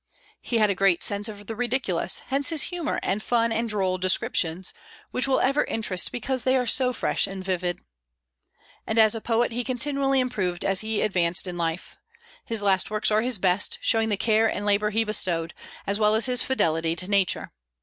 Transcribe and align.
He 0.41 0.57
had 0.57 0.71
a 0.71 0.73
great 0.73 1.03
sense 1.03 1.29
of 1.29 1.45
the 1.45 1.55
ridiculous; 1.55 2.23
hence 2.29 2.49
his 2.49 2.63
humor 2.73 2.99
and 3.03 3.21
fun 3.21 3.51
and 3.51 3.69
droll 3.69 3.99
descriptions, 3.99 4.73
which 5.11 5.27
will 5.27 5.39
ever 5.39 5.63
interest 5.65 6.11
because 6.11 6.43
they 6.43 6.57
are 6.57 6.65
so 6.65 6.91
fresh 6.91 7.27
and 7.27 7.43
vivid. 7.43 7.81
And 8.87 8.97
as 8.97 9.13
a 9.13 9.21
poet 9.21 9.51
he 9.51 9.63
continually 9.63 10.19
improved 10.19 10.65
as 10.65 10.81
he 10.81 11.03
advanced 11.03 11.45
in 11.45 11.55
life. 11.55 11.97
His 12.43 12.63
last 12.63 12.89
works 12.89 13.11
are 13.11 13.21
his 13.21 13.37
best, 13.37 13.77
showing 13.79 14.09
the 14.09 14.17
care 14.17 14.49
and 14.49 14.65
labor 14.65 14.89
he 14.89 15.03
bestowed, 15.03 15.53
as 15.85 15.99
well 15.99 16.15
as 16.15 16.25
his 16.25 16.41
fidelity 16.41 16.95
to 16.95 17.07
nature. 17.07 17.51